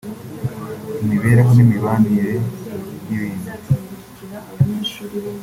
imibereho 1.03 1.49
n’imibanire 1.53 2.33
n’ibindi 3.07 3.51